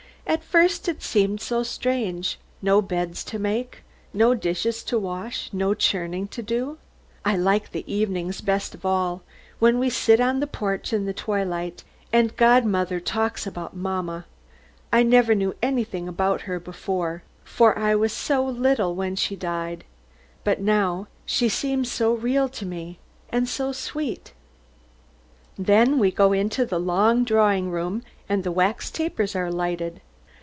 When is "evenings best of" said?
7.91-8.85